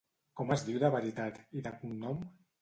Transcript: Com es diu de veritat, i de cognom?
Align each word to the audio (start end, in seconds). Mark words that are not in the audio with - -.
Com 0.39 0.53
es 0.55 0.63
diu 0.69 0.79
de 0.83 0.89
veritat, 0.95 1.37
i 1.61 1.65
de 1.69 1.75
cognom? 1.83 2.27